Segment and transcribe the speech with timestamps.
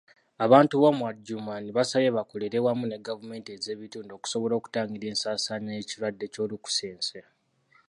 [0.45, 7.19] Abantu b'omu Adjumani basabye bakolere wamu ne gavumenti ez'ebitundu okusobola okutangira ensaasaanya y'ekirwadde Ky'olunkusense.